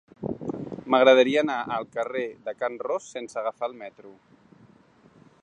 [0.93, 4.17] M'agradaria anar al carrer de Can Ros sense agafar el metro.